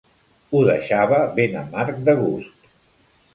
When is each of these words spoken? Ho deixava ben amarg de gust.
Ho 0.53 0.61
deixava 0.69 1.19
ben 1.35 1.59
amarg 1.61 2.01
de 2.09 2.17
gust. 2.23 2.73